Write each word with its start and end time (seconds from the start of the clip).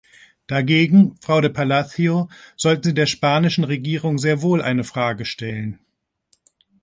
Dagegen, 0.47 1.15
Frau 1.21 1.41
de 1.41 1.51
Palacio, 1.51 2.27
sollten 2.57 2.81
Sie 2.85 2.93
der 2.95 3.05
spanischen 3.05 3.63
Regierung 3.65 4.17
sehr 4.17 4.41
wohl 4.41 4.59
eine 4.63 4.83
Frage 4.83 5.25
stellen. 5.25 5.77